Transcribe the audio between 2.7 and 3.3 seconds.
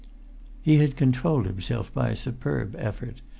effort.